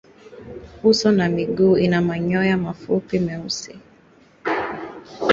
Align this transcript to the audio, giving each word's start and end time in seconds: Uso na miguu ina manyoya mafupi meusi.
Uso 0.83 1.11
na 1.11 1.29
miguu 1.29 1.77
ina 1.77 2.01
manyoya 2.01 2.57
mafupi 2.57 3.19
meusi. 3.19 3.75